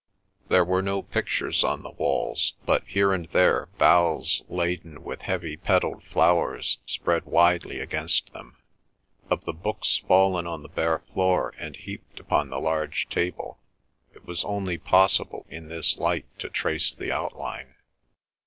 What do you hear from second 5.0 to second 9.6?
with heavy petalled flowers spread widely against them. Of the